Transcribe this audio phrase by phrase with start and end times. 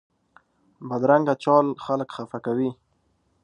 [0.89, 2.69] بدرنګه چال خلک خفه کوي